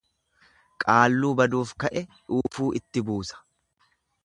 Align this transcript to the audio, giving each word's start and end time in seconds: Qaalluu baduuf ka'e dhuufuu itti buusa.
Qaalluu 0.83 1.29
baduuf 1.41 1.75
ka'e 1.85 2.03
dhuufuu 2.15 2.73
itti 2.83 3.07
buusa. 3.13 3.41